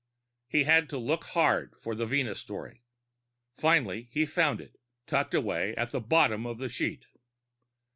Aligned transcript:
He 0.47 0.63
had 0.63 0.89
to 0.89 0.97
look 0.97 1.25
hard 1.25 1.75
for 1.79 1.93
the 1.93 2.07
Venus 2.07 2.39
story. 2.39 2.81
Finally 3.55 4.09
he 4.11 4.25
found 4.25 4.59
it 4.59 4.79
tucked 5.05 5.35
away 5.35 5.75
at 5.75 5.91
the 5.91 6.01
bottom 6.01 6.47
of 6.47 6.57
the 6.57 6.69
sheet. 6.69 7.05